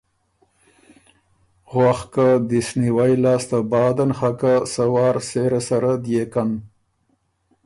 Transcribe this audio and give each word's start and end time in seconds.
”وخ 1.77 1.99
که 2.13 2.27
دست 2.49 2.73
نیوي 2.81 3.13
لاسته 3.23 3.57
بعدن 3.71 4.11
خه 4.17 4.31
که 4.39 4.53
سۀ 4.73 4.83
وار 4.93 5.15
سېره 5.29 5.61
سره 5.67 5.91
ديېکن۔ 6.03 6.49